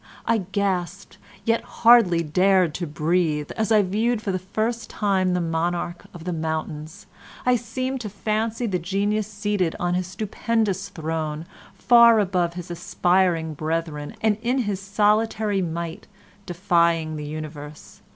[0.25, 5.39] I gasped, yet hardly dared to breathe, as I viewed for the first time the
[5.39, 7.05] monarch of the mountains.
[7.45, 11.45] I seemed to fancy the genius seated on his stupendous throne
[11.75, 16.07] far above his aspiring brethren and in his solitary might
[16.47, 18.01] defying the universe.